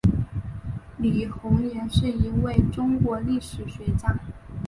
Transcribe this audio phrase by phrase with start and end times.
[0.97, 4.19] 李洪岩是一位中国历史学家。